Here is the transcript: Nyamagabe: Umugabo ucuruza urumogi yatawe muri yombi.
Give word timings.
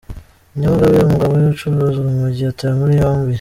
Nyamagabe: 0.57 0.97
Umugabo 1.01 1.33
ucuruza 1.53 1.97
urumogi 1.99 2.41
yatawe 2.45 2.73
muri 2.79 2.93
yombi. 3.01 3.29